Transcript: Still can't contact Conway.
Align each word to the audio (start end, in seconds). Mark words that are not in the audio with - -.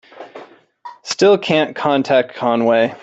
Still 1.03 1.37
can't 1.37 1.75
contact 1.75 2.33
Conway. 2.33 2.95